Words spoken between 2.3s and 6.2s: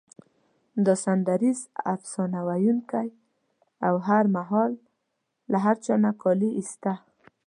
ویونکی او هر مهال له هر چا نه